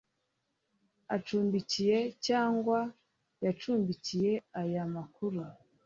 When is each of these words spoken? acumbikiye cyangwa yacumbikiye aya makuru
acumbikiye 1.15 1.97
cyangwa 2.25 2.79
yacumbikiye 3.45 4.31
aya 4.61 4.83
makuru 4.95 5.39